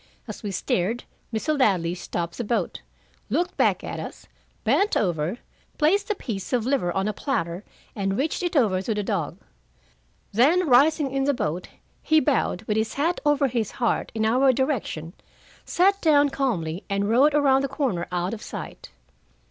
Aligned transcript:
As 0.27 0.41
we 0.41 0.49
stared, 0.49 1.03
Mr. 1.31 1.59
Ladley 1.59 1.93
stopped 1.93 2.39
the 2.39 2.43
boat, 2.43 2.81
looked 3.29 3.55
back 3.55 3.83
at 3.83 3.99
us, 3.99 4.25
bent 4.63 4.97
over, 4.97 5.37
placed 5.77 6.09
a 6.09 6.15
piece 6.15 6.53
of 6.53 6.65
liver 6.65 6.91
on 6.91 7.07
a 7.07 7.13
platter, 7.13 7.63
and 7.95 8.17
reached 8.17 8.41
it 8.41 8.55
over 8.55 8.81
to 8.81 8.95
the 8.95 9.03
dog. 9.03 9.37
Then, 10.31 10.67
rising 10.67 11.11
in 11.11 11.25
the 11.25 11.35
boat, 11.35 11.67
he 12.01 12.19
bowed, 12.19 12.63
with 12.63 12.77
his 12.77 12.95
hat 12.95 13.21
over 13.27 13.47
his 13.47 13.73
heart, 13.73 14.11
in 14.15 14.25
our 14.25 14.51
direction, 14.51 15.13
sat 15.65 16.01
down 16.01 16.29
calmly, 16.29 16.83
and 16.89 17.07
rowed 17.07 17.35
around 17.35 17.61
the 17.61 17.67
corner 17.67 18.07
out 18.11 18.33
of 18.33 18.41
sight. 18.41 18.89
Mr. 18.89 19.17